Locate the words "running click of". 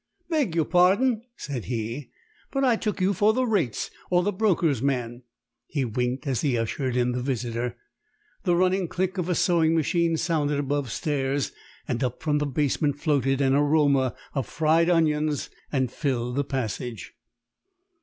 8.55-9.29